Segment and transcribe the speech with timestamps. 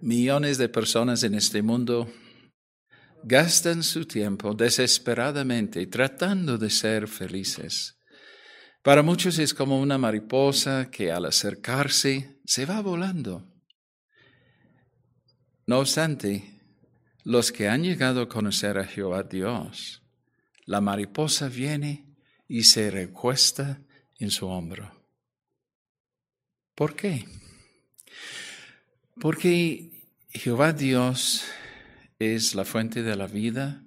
[0.00, 2.12] Millones de personas en este mundo
[3.22, 7.98] gastan su tiempo desesperadamente tratando de ser felices.
[8.82, 13.48] Para muchos es como una mariposa que al acercarse se va volando.
[15.66, 16.60] No obstante,
[17.22, 20.02] los que han llegado a conocer a Jehová Dios,
[20.66, 22.16] la mariposa viene
[22.48, 23.80] y se recuesta
[24.18, 25.06] en su hombro.
[26.74, 27.24] ¿Por qué?
[29.20, 31.44] Porque Jehová Dios
[32.18, 33.82] es la fuente de la vida.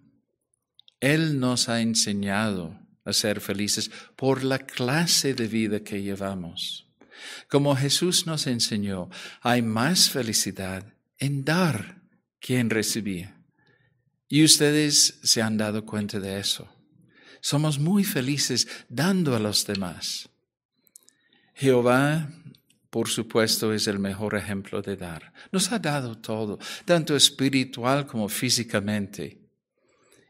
[0.99, 6.87] Él nos ha enseñado a ser felices por la clase de vida que llevamos.
[7.49, 9.09] Como Jesús nos enseñó,
[9.41, 12.01] hay más felicidad en dar
[12.39, 13.33] que en recibir.
[14.27, 16.67] Y ustedes se han dado cuenta de eso.
[17.41, 20.29] Somos muy felices dando a los demás.
[21.53, 22.29] Jehová
[22.95, 25.33] por supuesto, es el mejor ejemplo de dar.
[25.51, 29.41] Nos ha dado todo, tanto espiritual como físicamente.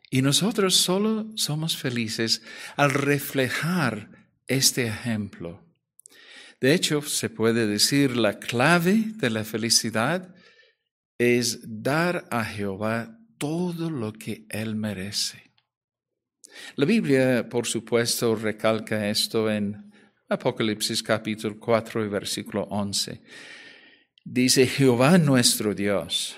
[0.10, 2.42] Y nosotros solo somos felices
[2.76, 4.10] al reflejar
[4.48, 5.64] este ejemplo.
[6.60, 10.34] De hecho, se puede decir la clave de la felicidad
[11.20, 15.52] es dar a Jehová todo lo que Él merece.
[16.78, 19.86] La Biblia, por supuesto, recalca esto en
[20.28, 23.22] Apocalipsis capítulo 4 y versículo 11.
[24.24, 26.36] Dice, Jehová nuestro Dios,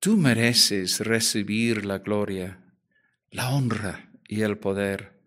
[0.00, 2.60] tú mereces recibir la gloria,
[3.30, 5.22] la honra y el poder,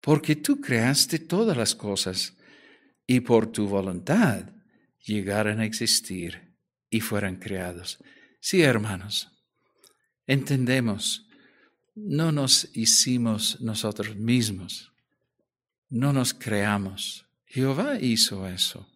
[0.00, 2.34] porque tú creaste todas las cosas
[3.06, 4.50] y por tu voluntad
[5.04, 6.56] llegaron a existir
[6.88, 8.02] y fueron creados.
[8.40, 9.30] Sí, hermanos,
[10.26, 11.28] entendemos,
[11.94, 14.92] no nos hicimos nosotros mismos
[15.90, 17.26] no nos creamos.
[17.46, 18.86] Jehová hizo eso.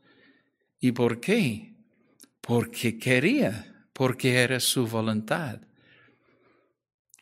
[0.78, 1.74] ¿Y por qué?
[2.40, 5.60] Porque quería, porque era su voluntad.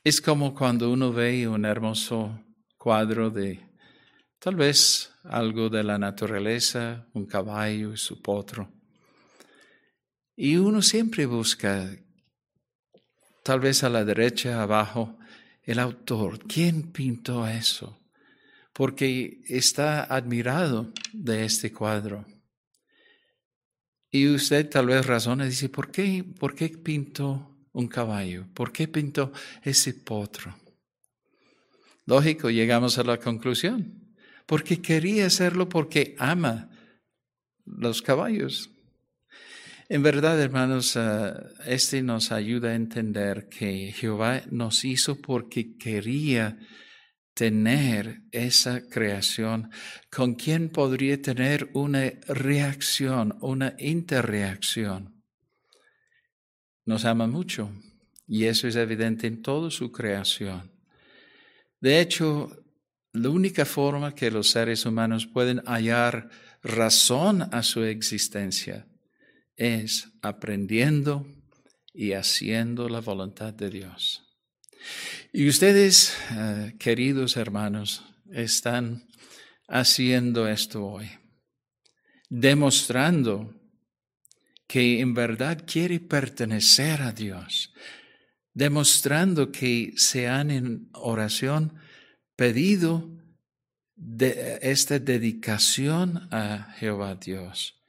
[0.02, 2.42] Es como cuando uno ve un hermoso
[2.78, 3.60] cuadro de
[4.38, 8.72] tal vez algo de la naturaleza, un caballo y su potro.
[10.34, 11.90] Y uno siempre busca,
[13.44, 15.18] tal vez a la derecha, abajo,
[15.62, 16.38] el autor.
[16.46, 17.99] ¿Quién pintó eso?
[18.72, 22.26] Porque está admirado de este cuadro.
[24.10, 28.46] Y usted tal vez razona dice, ¿por qué, ¿por qué pintó un caballo?
[28.54, 29.32] ¿Por qué pintó
[29.62, 30.56] ese potro?
[32.06, 34.00] Lógico, llegamos a la conclusión.
[34.46, 36.70] Porque quería hacerlo porque ama
[37.64, 38.68] los caballos.
[39.88, 41.32] En verdad, hermanos, eh,
[41.66, 46.58] este nos ayuda a entender que Jehová nos hizo porque quería
[47.34, 49.70] tener esa creación,
[50.10, 55.22] con quien podría tener una reacción, una interreacción.
[56.84, 57.70] Nos ama mucho
[58.26, 60.70] y eso es evidente en toda su creación.
[61.80, 62.64] De hecho,
[63.12, 66.28] la única forma que los seres humanos pueden hallar
[66.62, 68.86] razón a su existencia
[69.56, 71.26] es aprendiendo
[71.92, 74.29] y haciendo la voluntad de Dios.
[75.32, 79.08] Y ustedes, eh, queridos hermanos, están
[79.68, 81.10] haciendo esto hoy,
[82.28, 83.54] demostrando
[84.66, 87.72] que en verdad quiere pertenecer a Dios,
[88.52, 91.74] demostrando que se han en oración
[92.36, 93.10] pedido
[93.96, 97.82] de esta dedicación a Jehová Dios,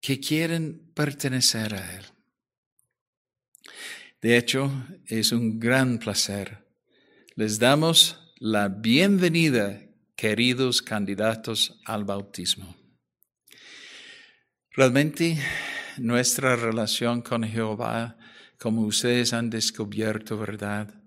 [0.00, 2.13] que quieren pertenecer a Él.
[4.24, 4.72] De hecho,
[5.04, 6.66] es un gran placer.
[7.34, 9.82] Les damos la bienvenida,
[10.16, 12.74] queridos candidatos al bautismo.
[14.70, 15.36] Realmente
[15.98, 18.16] nuestra relación con Jehová,
[18.58, 21.02] como ustedes han descubierto, ¿verdad?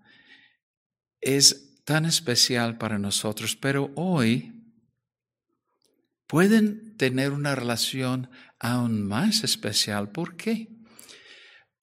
[1.20, 4.64] Es tan especial para nosotros, pero hoy
[6.28, 8.30] pueden tener una relación
[8.60, 10.12] aún más especial.
[10.12, 10.77] ¿Por qué?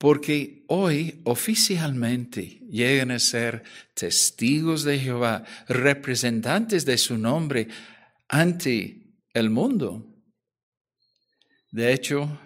[0.05, 3.63] Porque hoy oficialmente llegan a ser
[3.95, 7.69] testigos de Jehová, representantes de su nombre
[8.27, 10.05] ante el mundo.
[11.71, 12.39] De hecho,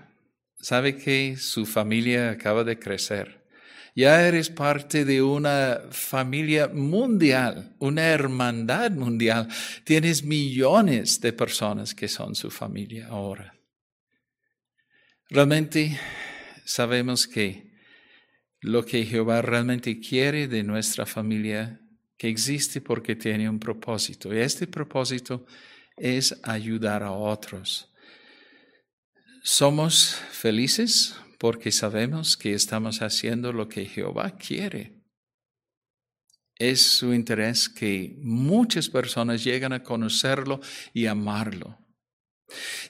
[0.57, 3.45] sabe que su familia acaba de crecer.
[3.94, 9.50] Ya eres parte de una familia mundial, una hermandad mundial.
[9.83, 13.53] Tienes millones de personas que son su familia ahora.
[15.27, 16.00] Realmente
[16.69, 17.74] sabemos que
[18.62, 21.81] lo que Jehová realmente quiere de nuestra familia,
[22.16, 24.31] que existe porque tiene un propósito.
[24.31, 25.48] Y este propósito
[25.98, 27.92] es ayudar a otros.
[29.42, 35.01] Somos felices porque sabemos que estamos haciendo lo que Jehová quiere.
[36.56, 40.60] Es su interés que muchas personas lleguen a conocerlo
[40.94, 41.80] y amarlo.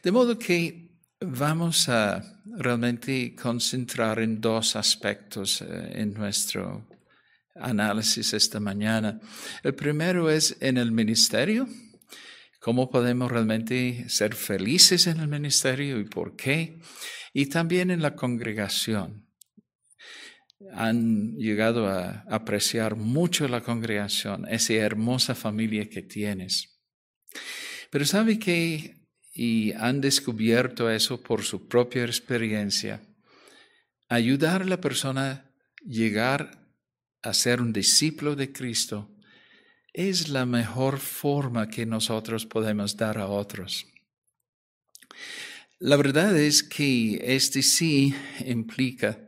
[0.04, 0.90] De modo que
[1.22, 6.88] vamos a realmente concentrar en dos aspectos eh, en nuestro
[7.56, 9.20] análisis esta mañana.
[9.64, 11.68] El primero es en el ministerio,
[12.60, 16.80] cómo podemos realmente ser felices en el ministerio y por qué,
[17.34, 19.26] y también en la congregación.
[20.74, 26.80] Han llegado a apreciar mucho la congregación, esa hermosa familia que tienes.
[27.90, 28.99] Pero sabe que,
[29.42, 33.02] y han descubierto eso por su propia experiencia,
[34.10, 35.52] ayudar a la persona a
[35.86, 36.68] llegar
[37.22, 39.10] a ser un discípulo de Cristo
[39.94, 43.88] es la mejor forma que nosotros podemos dar a otros.
[45.80, 48.14] La verdad es que este sí
[48.46, 49.26] implica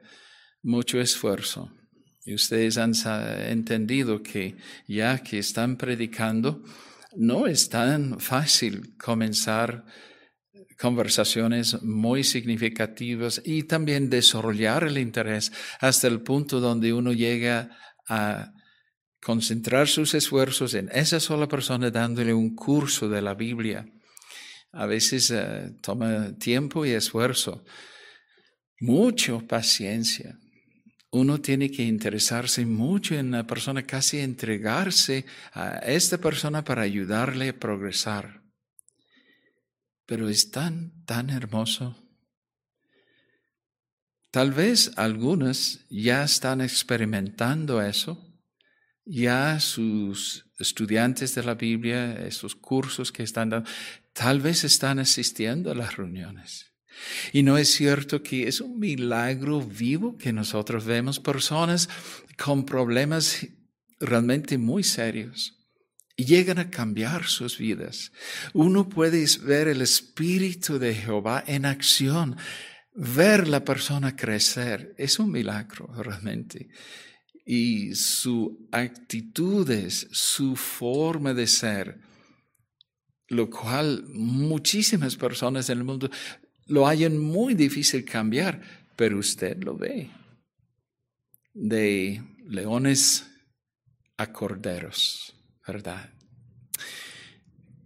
[0.61, 1.71] mucho esfuerzo.
[2.25, 2.91] Y ustedes han
[3.47, 4.57] entendido que
[4.89, 6.61] ya que están predicando,
[7.15, 9.85] no es tan fácil comenzar
[10.79, 17.77] conversaciones muy significativas y también desarrollar el interés hasta el punto donde uno llega
[18.07, 18.51] a
[19.21, 23.85] concentrar sus esfuerzos en esa sola persona dándole un curso de la Biblia.
[24.71, 27.63] A veces eh, toma tiempo y esfuerzo,
[28.79, 30.39] mucho paciencia.
[31.11, 37.49] Uno tiene que interesarse mucho en la persona, casi entregarse a esta persona para ayudarle
[37.49, 38.41] a progresar.
[40.05, 41.97] Pero es tan, tan hermoso.
[44.31, 48.31] Tal vez algunos ya están experimentando eso
[49.05, 53.69] ya sus estudiantes de la Biblia, esos cursos que están dando,
[54.13, 56.70] tal vez están asistiendo a las reuniones.
[57.33, 61.89] Y no es cierto que es un milagro vivo que nosotros vemos personas
[62.37, 63.47] con problemas
[63.99, 65.57] realmente muy serios
[66.15, 68.11] y llegan a cambiar sus vidas.
[68.53, 72.37] Uno puede ver el Espíritu de Jehová en acción,
[72.93, 74.93] ver la persona crecer.
[74.97, 76.69] Es un milagro realmente
[77.45, 81.99] y sus actitudes, su forma de ser,
[83.27, 86.09] lo cual muchísimas personas en el mundo
[86.67, 88.61] lo hayan muy difícil cambiar,
[88.95, 90.09] pero usted lo ve.
[91.53, 93.27] De leones
[94.17, 95.33] a corderos,
[95.67, 96.09] ¿verdad?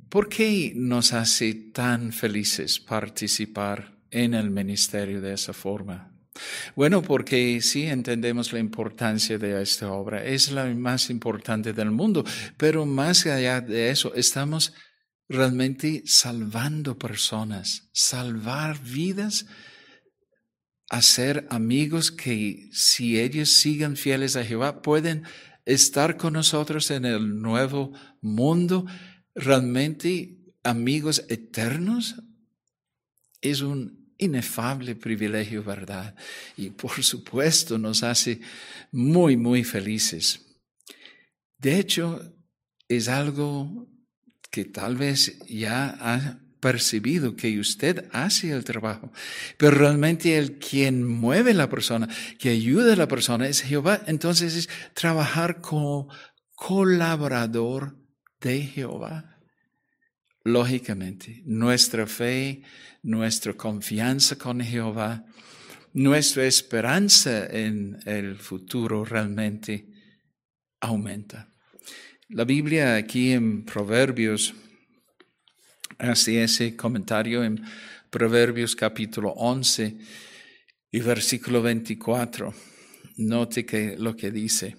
[0.09, 6.11] ¿Por qué nos hace tan felices participar en el ministerio de esa forma?
[6.75, 10.23] Bueno, porque sí entendemos la importancia de esta obra.
[10.23, 12.23] Es la más importante del mundo,
[12.57, 14.73] pero más allá de eso, estamos
[15.27, 19.45] realmente salvando personas, salvar vidas,
[20.89, 25.23] hacer amigos que si ellos siguen fieles a Jehová pueden
[25.65, 27.91] estar con nosotros en el nuevo
[28.21, 28.85] mundo,
[29.33, 32.15] realmente amigos eternos.
[33.41, 36.15] Es un inefable privilegio, ¿verdad?
[36.55, 38.39] Y por supuesto nos hace
[38.91, 40.41] muy, muy felices.
[41.57, 42.33] De hecho,
[42.87, 43.87] es algo
[44.55, 49.11] que tal vez ya ha percibido que usted hace el trabajo,
[49.57, 52.07] pero realmente el quien mueve la persona,
[52.39, 53.99] que ayuda a la persona es Jehová.
[54.07, 56.07] Entonces es trabajar como
[56.55, 57.97] colaborador
[58.39, 59.41] de Jehová.
[60.45, 62.61] Lógicamente, nuestra fe,
[63.03, 65.25] nuestra confianza con Jehová,
[65.91, 69.89] nuestra esperanza en el futuro realmente
[70.79, 71.51] aumenta.
[72.29, 74.55] La Biblia aquí en Proverbios
[75.99, 77.63] hace ese comentario en
[78.09, 79.95] Proverbios capítulo 11
[80.89, 82.51] y versículo 24.
[83.17, 84.75] Note que lo que dice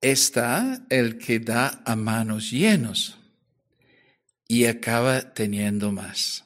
[0.00, 3.18] está el que da a manos llenos
[4.46, 6.44] y acaba teniendo más.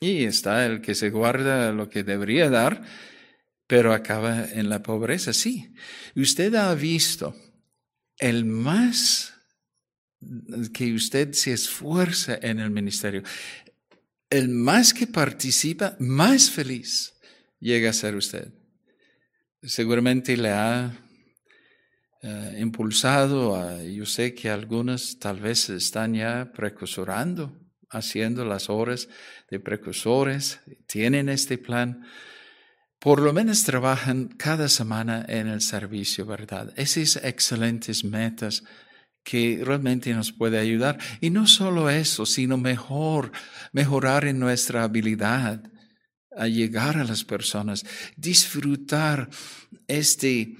[0.00, 2.82] Y está el que se guarda lo que debería dar,
[3.68, 5.32] pero acaba en la pobreza.
[5.32, 5.72] Sí,
[6.16, 7.36] usted ha visto
[8.18, 9.34] el más
[10.74, 13.22] que usted se esfuerza en el ministerio,
[14.30, 17.14] el más que participa, más feliz
[17.60, 18.52] llega a ser usted.
[19.62, 20.92] Seguramente le ha
[22.22, 27.56] eh, impulsado, yo sé que algunos tal vez están ya precursorando,
[27.90, 29.08] haciendo las horas
[29.50, 32.04] de precursores, tienen este plan,
[32.98, 36.72] por lo menos trabajan cada semana en el servicio, ¿verdad?
[36.76, 38.64] Esas excelentes metas
[39.22, 40.98] que realmente nos puede ayudar.
[41.20, 43.30] Y no solo eso, sino mejor,
[43.72, 45.62] mejorar en nuestra habilidad
[46.36, 47.84] a llegar a las personas,
[48.16, 49.28] disfrutar
[49.86, 50.56] este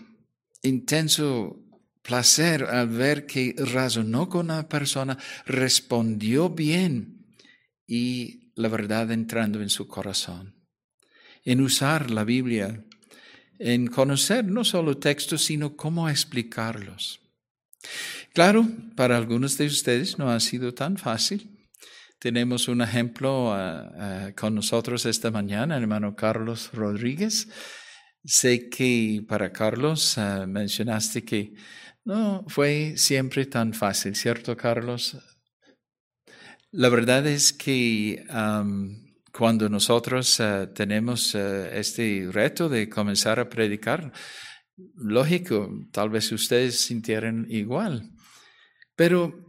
[0.63, 1.65] intenso
[2.03, 5.17] placer al ver que razonó con la persona,
[5.47, 7.27] respondió bien
[7.87, 10.58] y la verdad entrando en su corazón.
[11.49, 12.85] En usar la Biblia,
[13.59, 17.21] en conocer no solo textos, sino cómo explicarlos.
[18.35, 21.59] Claro, para algunos de ustedes no ha sido tan fácil.
[22.19, 27.49] Tenemos un ejemplo ah, ah, con nosotros esta mañana, hermano Carlos Rodríguez.
[28.23, 31.55] Sé que para Carlos ah, mencionaste que
[32.05, 35.17] no fue siempre tan fácil, ¿cierto, Carlos?
[36.73, 38.23] La verdad es que
[39.39, 40.43] cuando nosotros
[40.75, 44.13] tenemos este reto de comenzar a predicar,
[44.97, 48.11] lógico, tal vez ustedes sintieran igual.
[48.97, 49.49] Pero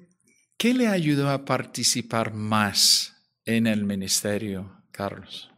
[0.59, 3.15] ¿Qué le ayudó a participar más
[3.45, 5.49] en el ministerio, Carlos?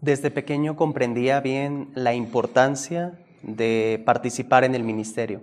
[0.00, 5.42] Desde pequeño comprendía bien la importancia de participar en el ministerio,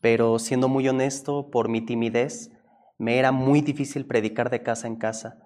[0.00, 2.50] pero siendo muy honesto, por mi timidez,
[2.98, 5.43] me era muy difícil predicar de casa en casa.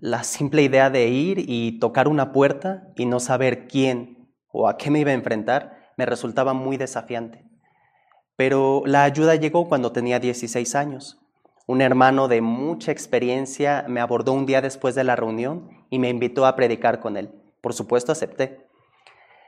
[0.00, 4.76] La simple idea de ir y tocar una puerta y no saber quién o a
[4.76, 7.44] qué me iba a enfrentar me resultaba muy desafiante.
[8.36, 11.18] Pero la ayuda llegó cuando tenía 16 años.
[11.66, 16.10] Un hermano de mucha experiencia me abordó un día después de la reunión y me
[16.10, 17.32] invitó a predicar con él.
[17.60, 18.68] Por supuesto acepté.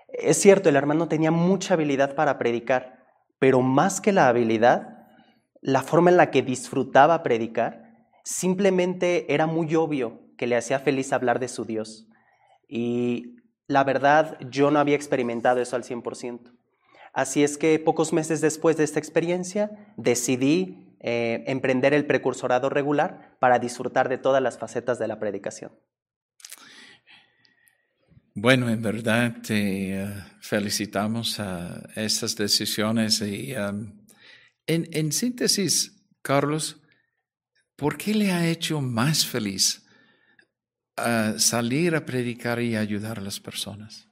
[0.08, 3.04] Es cierto, el hermano tenía mucha habilidad para predicar,
[3.38, 5.06] pero más que la habilidad,
[5.60, 11.12] la forma en la que disfrutaba predicar, simplemente era muy obvio que le hacía feliz
[11.12, 12.06] hablar de su Dios.
[12.66, 16.50] Y la verdad, yo no había experimentado eso al 100%.
[17.12, 23.36] Así es que pocos meses después de esta experiencia, decidí eh, emprender el precursorado regular
[23.38, 25.72] para disfrutar de todas las facetas de la predicación.
[28.32, 33.92] Bueno, en verdad eh, felicitamos a estas decisiones y um,
[34.66, 36.80] en, en, síntesis, Carlos,
[37.76, 39.84] ¿por qué le ha hecho más feliz
[41.38, 44.08] salir a predicar y ayudar a las personas?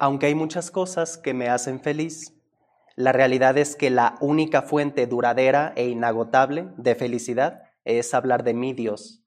[0.00, 2.34] Aunque hay muchas cosas que me hacen feliz,
[2.96, 8.54] la realidad es que la única fuente duradera e inagotable de felicidad es hablar de
[8.54, 9.22] mi Dios.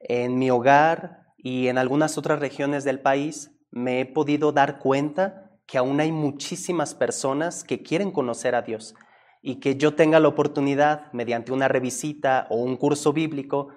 [0.00, 5.50] En mi hogar y en algunas otras regiones del país me he podido dar cuenta
[5.66, 8.94] que aún hay muchísimas personas que quieren conocer a Dios
[9.42, 13.68] y que yo tenga la oportunidad, mediante una revisita o un curso bíblico,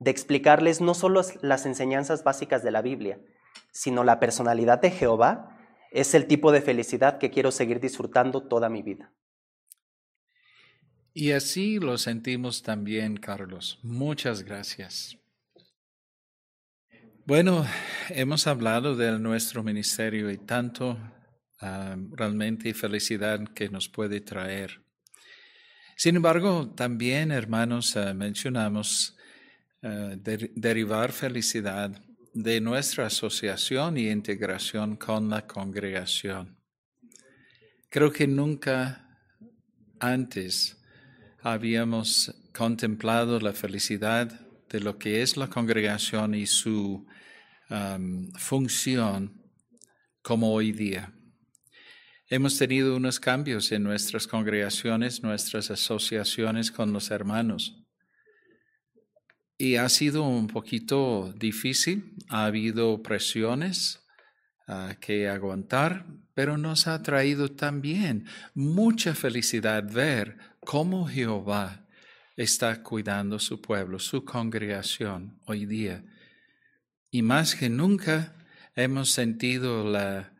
[0.00, 3.20] de explicarles no solo las enseñanzas básicas de la Biblia,
[3.70, 5.58] sino la personalidad de Jehová
[5.92, 9.12] es el tipo de felicidad que quiero seguir disfrutando toda mi vida.
[11.12, 13.78] Y así lo sentimos también, Carlos.
[13.82, 15.18] Muchas gracias.
[17.26, 17.66] Bueno,
[18.08, 20.98] hemos hablado de nuestro ministerio y tanto
[21.60, 24.82] ah, realmente felicidad que nos puede traer.
[25.96, 29.16] Sin embargo, también, hermanos, ah, mencionamos
[29.82, 36.56] ah, derivar felicidad de nuestra asociación y integración con la congregación.
[37.88, 39.18] Creo que nunca
[39.98, 40.76] antes
[41.42, 47.06] habíamos contemplado la felicidad de lo que es la congregación y su
[48.36, 49.40] función
[50.22, 51.12] como hoy día.
[52.28, 57.79] Hemos tenido unos cambios en nuestras congregaciones, nuestras asociaciones con los hermanos.
[59.60, 64.02] Y ha sido un poquito difícil, ha habido presiones
[64.66, 68.24] uh, que aguantar, pero nos ha traído también
[68.54, 71.86] mucha felicidad ver cómo Jehová
[72.38, 76.06] está cuidando su pueblo, su congregación hoy día.
[77.10, 78.34] Y más que nunca
[78.74, 80.32] hemos sentido la,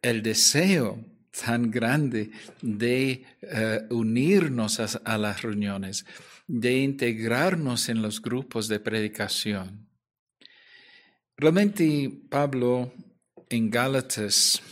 [0.00, 1.04] el deseo
[1.44, 2.30] tan grande
[2.62, 6.04] de uh, unirnos a, a las reuniones
[6.46, 9.88] de integrarnos en los grupos de predicación.
[11.36, 12.92] Realmente Pablo
[13.48, 14.62] en Gálatas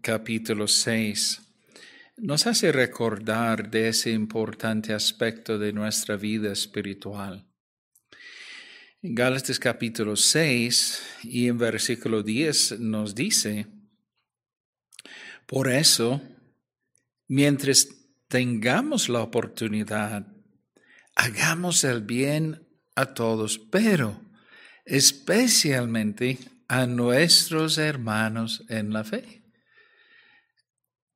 [0.00, 1.42] capítulo 6
[2.18, 7.46] nos hace recordar de ese importante aspecto de nuestra vida espiritual.
[9.02, 13.66] En Gálatas capítulo 6 y en versículo 10 nos dice,
[15.48, 16.20] por eso,
[17.26, 17.88] mientras
[18.28, 20.26] tengamos la oportunidad,
[21.16, 24.20] hagamos el bien a todos, pero
[24.84, 26.38] especialmente
[26.68, 29.42] a nuestros hermanos en la fe.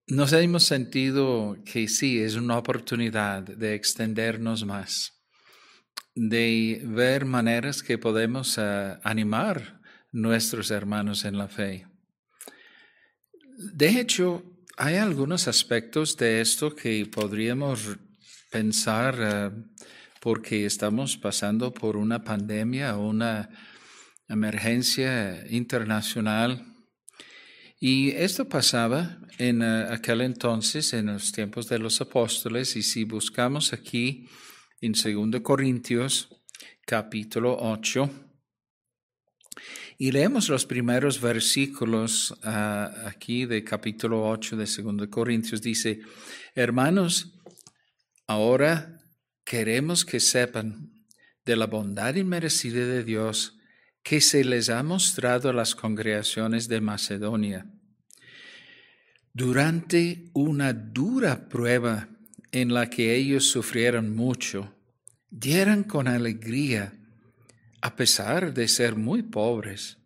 [0.07, 5.23] Nos hemos sentido que sí, es una oportunidad de extendernos más,
[6.15, 11.87] de ver maneras que podemos eh, animar nuestros hermanos en la fe.
[13.75, 14.43] De hecho,
[14.77, 17.97] hay algunos aspectos de esto que podríamos
[18.51, 19.51] pensar eh,
[20.21, 23.49] porque estamos pasando por una pandemia una
[24.29, 26.65] emergencia internacional.
[27.79, 33.05] Y esto pasaba en eh, aquel entonces, en los tiempos de los apóstoles, y si
[33.05, 34.29] buscamos aquí
[34.81, 36.29] en 2 Corintios
[36.85, 38.11] capítulo 8,
[40.03, 45.63] y leemos los primeros versículos ah, aquí de capítulo 8 de 2 Corintios.
[45.63, 46.01] Dice,
[46.57, 47.39] hermanos,
[48.27, 48.99] ahora
[49.45, 50.91] queremos que sepan
[51.45, 53.61] de la bondad inmerecida de Dios
[54.03, 57.71] que se les ha mostrado a las congregaciones de Macedonia.
[59.33, 62.09] Durante una dura prueba
[62.51, 64.75] en la que ellos sufrieron mucho,
[65.31, 66.93] dieron con alegría
[67.83, 69.99] a pesar de ser muy pobres.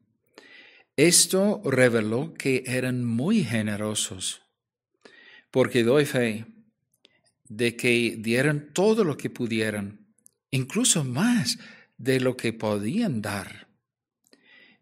[0.97, 4.42] Esto reveló que eran muy generosos,
[5.50, 6.47] porque doy fe
[7.49, 10.06] de que dieron todo lo que pudieran,
[10.50, 11.59] incluso más
[11.99, 13.68] de lo que podían dar,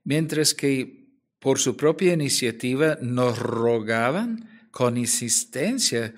[0.05, 1.09] mientras que
[1.41, 6.15] por su propia iniciativa nos rogaban con insistencia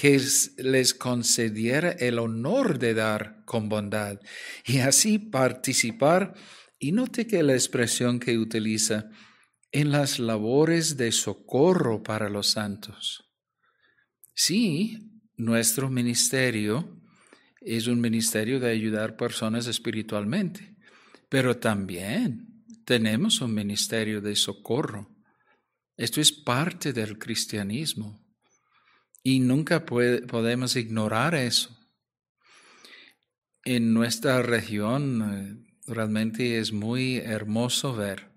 [0.00, 0.18] que
[0.56, 4.18] les concediera el honor de dar con bondad
[4.64, 6.32] y así participar,
[6.78, 9.10] y note que la expresión que utiliza,
[9.70, 13.30] en las labores de socorro para los santos.
[14.32, 16.98] Sí, nuestro ministerio
[17.60, 20.78] es un ministerio de ayudar personas espiritualmente,
[21.28, 25.14] pero también tenemos un ministerio de socorro.
[25.98, 28.29] Esto es parte del cristianismo.
[29.22, 31.76] Y nunca podemos ignorar eso.
[33.64, 38.30] En nuestra región eh, realmente es muy hermoso ver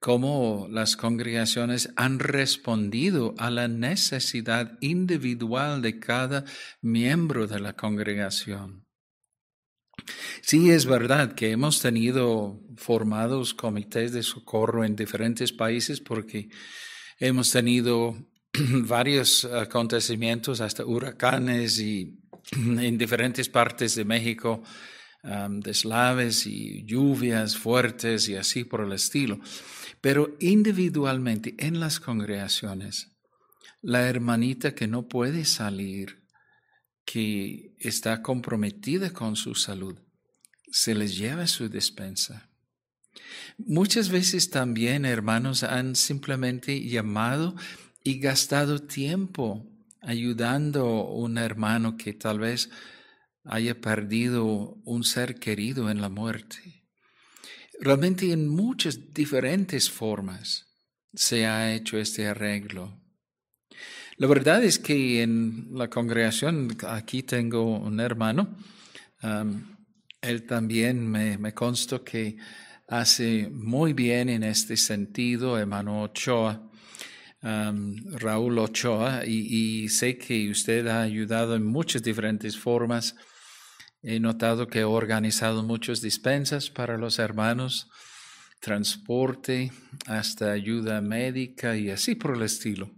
[0.00, 6.44] cómo las congregaciones han respondido a la necesidad individual de cada
[6.80, 8.86] miembro de la congregación.
[10.42, 16.48] Sí, es verdad que hemos tenido formados comités de socorro en diferentes países porque
[17.18, 18.14] hemos tenido
[18.86, 22.20] varios acontecimientos, hasta huracanes y
[22.52, 24.62] en diferentes partes de México,
[25.48, 29.40] deslaves y lluvias fuertes y así por el estilo.
[30.00, 33.10] Pero individualmente en las congregaciones,
[33.80, 36.22] la hermanita que no puede salir,
[37.06, 39.98] que está comprometida con su salud,
[40.70, 42.50] se les lleva su despensa.
[43.56, 47.54] Muchas veces también hermanos han simplemente llamado
[48.04, 49.66] y gastado tiempo
[50.02, 52.68] ayudando a un hermano que tal vez
[53.44, 56.84] haya perdido un ser querido en la muerte.
[57.80, 60.66] Realmente en muchas diferentes formas
[61.14, 63.00] se ha hecho este arreglo.
[64.16, 68.56] La verdad es que en la congregación, aquí tengo un hermano,
[70.20, 72.36] él también me, me consta que
[72.86, 76.70] hace muy bien en este sentido, hermano Ochoa.
[77.44, 83.16] Raúl Ochoa, y, sé que usted ha ayudado en muchas diferentes formas.
[84.02, 87.90] He notado que ha organizado muchas dispensas para los hermanos,
[88.60, 89.72] transporte,
[90.06, 92.90] hasta ayuda médica y así por el estilo.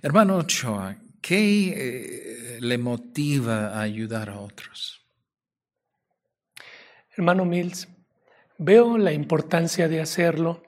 [0.00, 5.04] Hermano Ochoa, ¿qué eh, le motiva a ayudar a otros?
[7.16, 7.88] Hermano Mills,
[8.56, 10.67] veo la importancia de hacerlo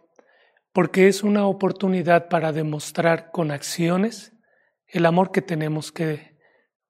[0.72, 4.32] porque es una oportunidad para demostrar con acciones
[4.86, 6.36] el amor que tenemos que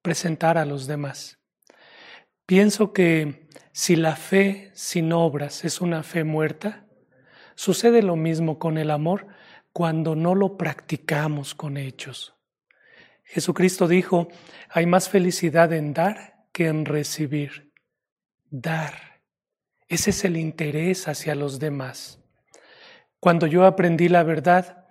[0.02, 1.38] presentar a los demás.
[2.46, 6.86] Pienso que si la fe sin obras es una fe muerta,
[7.54, 9.28] sucede lo mismo con el amor
[9.72, 12.34] cuando no lo practicamos con hechos.
[13.24, 14.28] Jesucristo dijo,
[14.68, 17.72] hay más felicidad en dar que en recibir.
[18.50, 19.22] Dar.
[19.86, 22.19] Ese es el interés hacia los demás.
[23.20, 24.86] Cuando yo aprendí la verdad,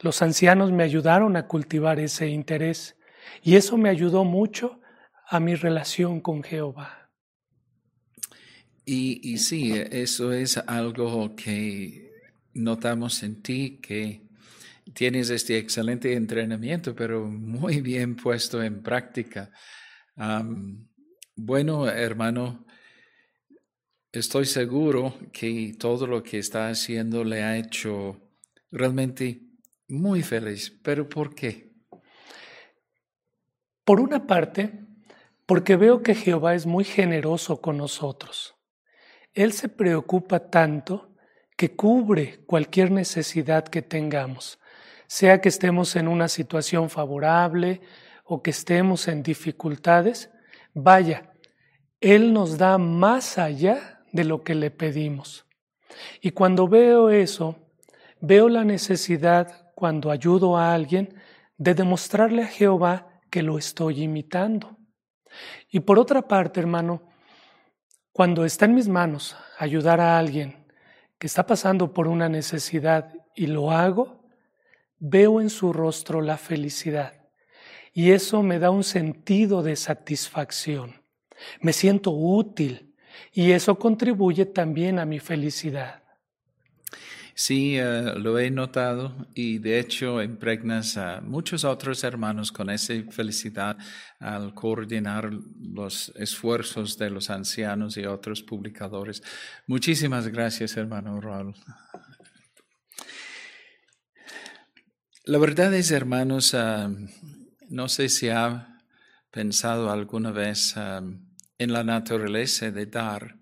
[0.00, 2.96] los ancianos me ayudaron a cultivar ese interés
[3.42, 4.80] y eso me ayudó mucho
[5.28, 7.10] a mi relación con Jehová.
[8.86, 12.12] Y, sí, eso es algo que
[12.52, 14.20] notamos en ti, que
[14.92, 19.50] tienes este excelente entrenamiento, pero muy bien puesto en práctica.
[21.34, 22.63] bueno, hermano,
[24.14, 28.16] Estoy seguro que todo lo que está haciendo le ha hecho
[28.70, 29.42] realmente
[29.88, 30.70] muy feliz.
[30.84, 31.72] ¿Pero por qué?
[33.84, 34.70] Por una parte,
[35.46, 38.54] porque veo que Jehová es muy generoso con nosotros.
[39.32, 41.16] Él se preocupa tanto
[41.56, 44.60] que cubre cualquier necesidad que tengamos,
[45.08, 47.80] sea que estemos en una situación favorable
[48.22, 50.30] o que estemos en dificultades,
[50.72, 51.32] vaya,
[52.00, 55.44] Él nos da más allá de lo que le pedimos.
[56.22, 57.56] Y cuando veo eso,
[58.20, 61.20] veo la necesidad, cuando ayudo a alguien,
[61.58, 64.78] de demostrarle a Jehová que lo estoy imitando.
[65.68, 67.02] Y por otra parte, hermano,
[68.12, 70.64] cuando está en mis manos ayudar a alguien
[71.18, 74.28] que está pasando por una necesidad y lo hago,
[75.00, 77.14] veo en su rostro la felicidad.
[77.92, 81.02] Y eso me da un sentido de satisfacción.
[81.60, 82.93] Me siento útil
[83.32, 86.04] y eso contribuye también a mi felicidad.
[87.36, 92.94] Sí, eh, lo he notado y de hecho impregnas a muchos otros hermanos con esa
[93.10, 93.76] felicidad
[94.20, 99.20] al coordinar los esfuerzos de los ancianos y otros publicadores.
[99.66, 101.56] Muchísimas gracias, hermano Raúl.
[105.24, 106.88] La verdad es, hermanos, ah,
[107.68, 108.78] no sé si ha
[109.32, 111.02] pensado alguna vez ah,
[111.58, 113.36] en la naturaleza de dar.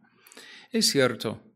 [0.70, 1.52] Es cierto,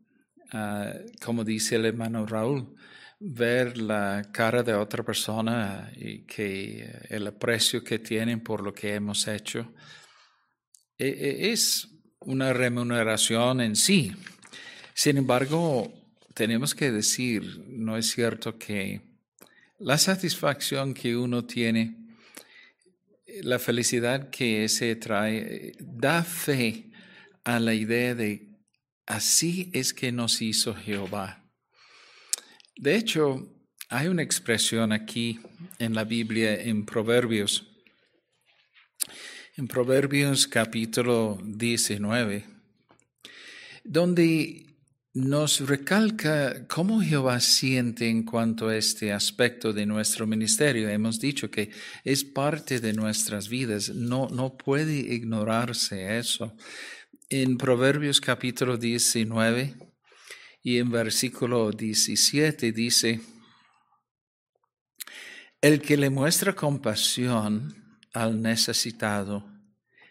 [0.51, 0.93] Ah,
[1.23, 2.73] como dice el hermano Raúl,
[3.19, 8.93] ver la cara de otra persona y que el aprecio que tienen por lo que
[8.93, 9.73] hemos hecho
[10.97, 11.89] e, e, es
[12.19, 14.13] una remuneración en sí.
[14.93, 15.91] Sin embargo,
[16.33, 19.01] tenemos que decir, no es cierto que
[19.79, 21.96] la satisfacción que uno tiene,
[23.43, 26.91] la felicidad que se trae, da fe
[27.43, 28.47] a la idea de
[29.07, 31.49] Así es que nos hizo Jehová.
[32.75, 33.55] De hecho,
[33.87, 35.39] hay una expresión aquí
[35.79, 37.65] en la Biblia, en Proverbios,
[39.55, 42.43] en Proverbios capítulo 19,
[43.85, 44.66] donde
[45.17, 50.87] nos recalca cómo Jehová siente en cuanto a este aspecto de nuestro ministerio.
[50.89, 51.71] Hemos dicho que
[52.03, 56.55] es parte de nuestras vidas, no, no puede ignorarse eso
[57.29, 59.73] en Proverbios capítulo 19
[60.61, 63.19] y en versículo 17 dice,
[65.61, 69.51] el que le muestra compasión al necesitado,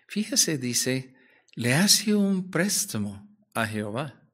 [0.08, 1.14] fíjese, dice,
[1.54, 4.25] le hace un préstamo a Jehová.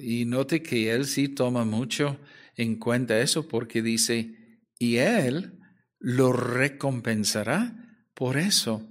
[0.00, 2.18] Y note que él sí toma mucho
[2.56, 5.58] en cuenta eso porque dice, y él
[5.98, 8.88] lo recompensará por eso.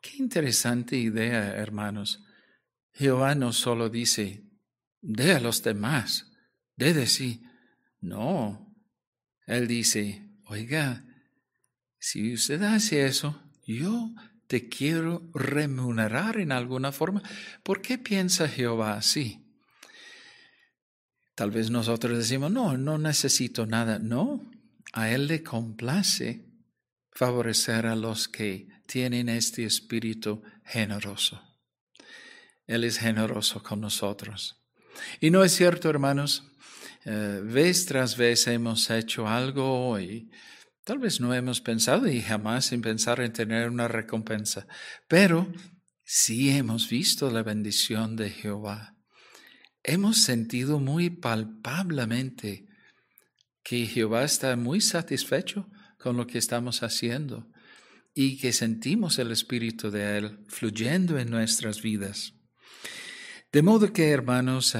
[0.00, 2.24] Qué interesante idea, hermanos.
[2.92, 4.44] Jehová no solo dice,
[5.00, 6.30] dé a los demás,
[6.76, 7.42] dé de sí.
[8.00, 8.76] No,
[9.46, 11.04] Él dice, oiga,
[11.98, 14.14] si usted hace eso, yo
[14.46, 17.22] te quiero remunerar en alguna forma.
[17.62, 19.43] ¿Por qué piensa Jehová así?
[21.34, 23.98] Tal vez nosotros decimos, no, no necesito nada.
[23.98, 24.40] No,
[24.92, 26.46] a Él le complace
[27.10, 31.42] favorecer a los que tienen este espíritu generoso.
[32.66, 34.62] Él es generoso con nosotros.
[35.20, 36.44] Y no es cierto, hermanos,
[37.04, 40.30] eh, vez tras vez hemos hecho algo y
[40.84, 44.66] tal vez no hemos pensado y jamás en pensar en tener una recompensa,
[45.08, 45.52] pero
[46.04, 48.93] sí hemos visto la bendición de Jehová.
[49.86, 52.66] Hemos sentido muy palpablemente
[53.62, 55.68] que Jehová está muy satisfecho
[55.98, 57.46] con lo que estamos haciendo
[58.14, 62.32] y que sentimos el Espíritu de Él fluyendo en nuestras vidas.
[63.52, 64.74] De modo que, hermanos,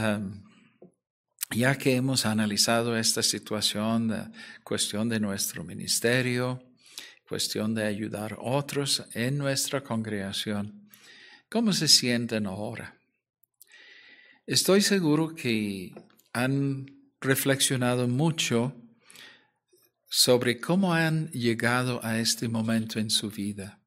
[1.50, 4.32] ya que hemos analizado esta situación, la
[4.64, 6.62] cuestión de nuestro ministerio,
[7.28, 10.88] cuestión de ayudar a otros en nuestra congregación,
[11.50, 12.98] ¿cómo se sienten ahora?
[14.46, 15.94] Estoy seguro que
[16.34, 16.84] han
[17.18, 18.76] reflexionado mucho
[20.06, 23.80] sobre cómo han llegado a este momento en su vida.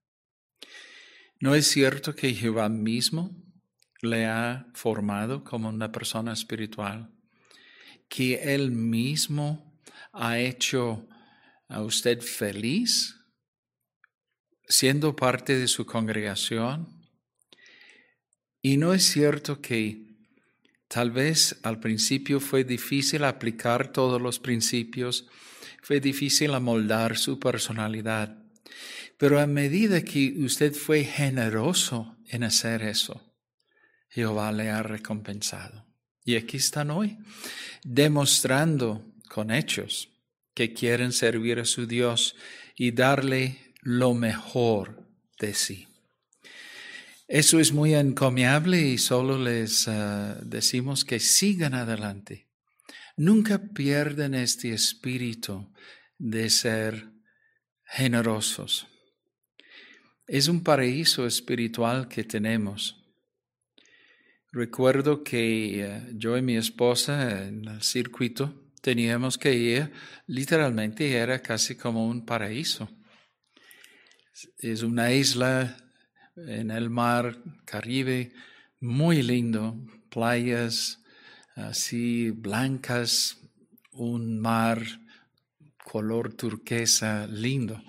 [1.39, 3.39] ¿No es cierto que Jehová mismo
[4.01, 7.13] le ha formado como una persona espiritual?
[8.09, 9.79] ¿Que Él mismo
[10.11, 11.07] ha hecho
[11.67, 13.15] a usted feliz
[14.67, 17.07] siendo parte de su congregación?
[18.63, 20.06] ¿Y no es cierto que
[20.87, 25.27] tal vez al principio fue difícil aplicar todos los principios
[25.87, 28.43] fue difícil amoldar su personalidad.
[29.17, 33.33] Pero a medida que usted fue generoso en hacer eso,
[34.09, 35.85] Jehová le ha recompensado.
[36.25, 37.17] Y aquí están hoy,
[37.85, 40.09] demostrando con hechos
[40.53, 42.35] que quieren servir a su Dios
[42.75, 45.07] y darle lo mejor
[45.39, 45.87] de sí.
[47.27, 52.47] Eso es muy encomiable y solo les uh, decimos que sigan adelante.
[53.17, 55.69] Nunca pierdan este espíritu
[56.17, 57.09] de ser
[57.83, 58.87] generosos.
[60.25, 63.03] Es un paraíso espiritual que tenemos.
[64.53, 69.91] Recuerdo que uh, yo y mi esposa en el circuito teníamos que ir,
[70.27, 72.89] literalmente era casi como un paraíso.
[74.59, 75.75] Es una isla
[76.45, 78.31] en el mar Caribe,
[78.79, 79.75] muy lindo,
[80.09, 80.99] playas
[81.55, 83.37] así blancas,
[83.91, 84.81] un mar
[85.83, 87.81] color turquesa lindo.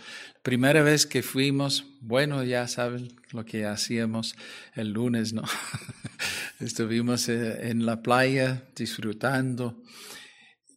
[0.43, 4.35] Primera vez que fuimos, bueno, ya saben lo que hacíamos
[4.75, 5.43] el lunes, ¿no?
[6.61, 9.83] Estuvimos eh, en la playa disfrutando.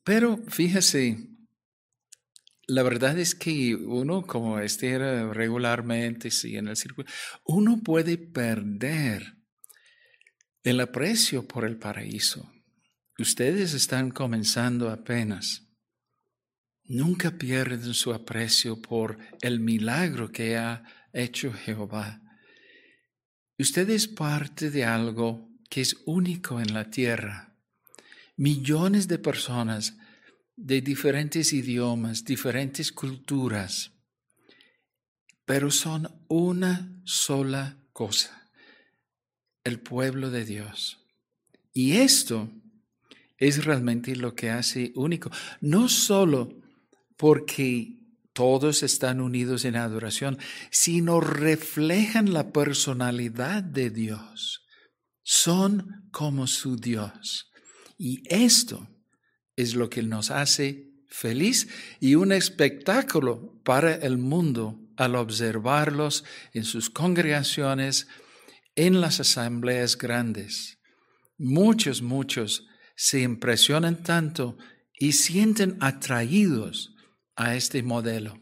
[0.04, 1.31] Pero fíjese,
[2.72, 4.98] la verdad es que uno, como esté
[5.34, 7.12] regularmente, sí, en el circuito,
[7.44, 9.36] uno puede perder
[10.64, 12.50] el aprecio por el paraíso.
[13.20, 15.68] Ustedes están comenzando apenas.
[16.86, 22.22] Nunca pierden su aprecio por el milagro que ha hecho Jehová.
[23.60, 27.54] Usted es parte de algo que es único en la tierra.
[28.38, 29.98] Millones de personas
[30.62, 33.92] de diferentes idiomas, diferentes culturas,
[35.44, 38.48] pero son una sola cosa,
[39.64, 41.00] el pueblo de Dios.
[41.74, 42.50] Y esto
[43.38, 46.54] es realmente lo que hace único, no solo
[47.18, 47.98] porque
[48.34, 50.38] todos están unidos en adoración,
[50.70, 54.64] sino reflejan la personalidad de Dios.
[55.24, 57.52] Son como su Dios.
[57.98, 58.88] Y esto
[59.56, 61.68] es lo que nos hace feliz
[62.00, 68.08] y un espectáculo para el mundo al observarlos en sus congregaciones,
[68.76, 70.80] en las asambleas grandes.
[71.38, 74.58] Muchos, muchos se impresionan tanto
[74.94, 76.96] y sienten atraídos
[77.36, 78.40] a este modelo.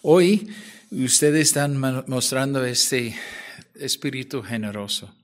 [0.00, 0.48] Hoy
[0.90, 3.14] ustedes están mostrando este
[3.74, 5.14] espíritu generoso.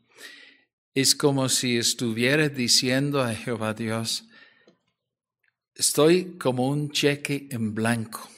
[1.01, 4.25] Es como si estuviera diciendo a Jehová Dios,
[5.73, 8.29] estoy como un cheque en blanco.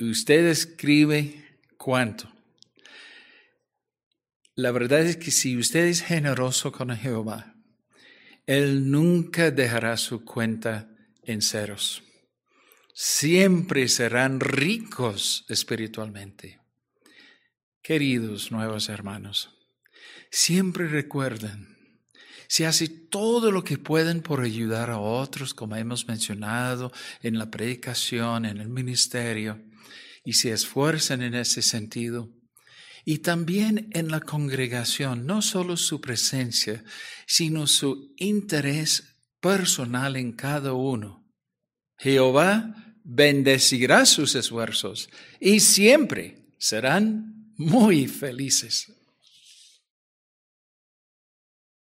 [0.00, 2.28] Usted escribe cuánto.
[4.56, 7.54] La verdad es que si usted es generoso con Jehová,
[8.44, 10.90] Él nunca dejará su cuenta
[11.22, 12.02] en ceros.
[12.92, 16.58] Siempre serán ricos espiritualmente.
[17.80, 19.54] Queridos nuevos hermanos,
[20.36, 21.78] Siempre recuerden,
[22.48, 26.90] si hace todo lo que pueden por ayudar a otros, como hemos mencionado
[27.22, 29.62] en la predicación, en el ministerio,
[30.24, 32.32] y se esfuerzan en ese sentido,
[33.04, 36.82] y también en la congregación, no solo su presencia,
[37.28, 41.24] sino su interés personal en cada uno.
[41.96, 48.90] Jehová bendecirá sus esfuerzos y siempre serán muy felices.